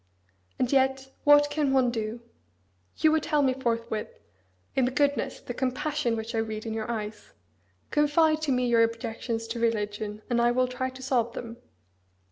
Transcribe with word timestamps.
And 0.57 0.71
yet, 0.71 1.11
what 1.25 1.51
can 1.51 1.73
one 1.73 1.91
do? 1.91 2.21
You 2.97 3.11
would 3.11 3.21
tell 3.21 3.43
me 3.43 3.53
forthwith, 3.53 4.09
in 4.75 4.85
the 4.85 4.89
goodness, 4.89 5.39
the 5.39 5.53
compassion, 5.53 6.15
which 6.17 6.33
I 6.33 6.39
read 6.39 6.65
in 6.65 6.73
your 6.73 6.89
eyes; 6.89 7.33
Confide 7.91 8.41
to 8.41 8.51
me 8.51 8.65
your 8.65 8.81
objections 8.81 9.45
to 9.49 9.59
religion, 9.59 10.23
and 10.27 10.41
I 10.41 10.49
will 10.53 10.67
try 10.67 10.89
to 10.89 11.03
solve 11.03 11.33
them. 11.33 11.57